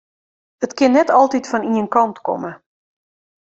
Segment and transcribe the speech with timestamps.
[0.65, 2.51] It kin net altyd fan ien kant komme.